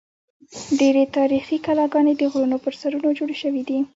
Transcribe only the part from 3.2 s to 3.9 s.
شوې دي.